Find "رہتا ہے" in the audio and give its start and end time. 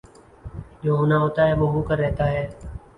1.99-2.43